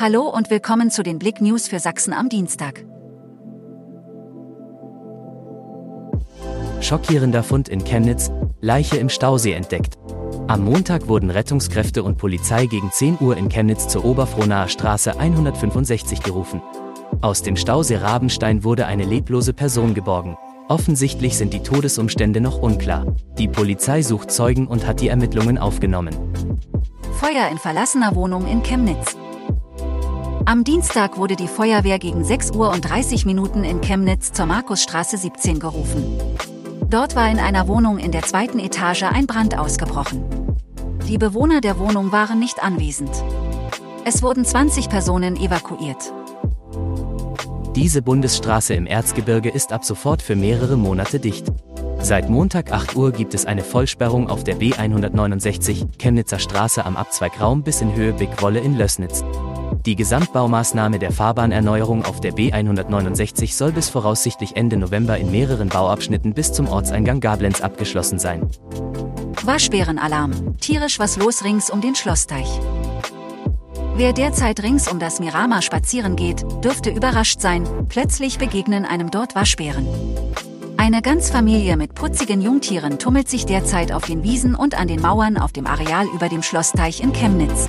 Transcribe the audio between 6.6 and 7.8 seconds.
Schockierender Fund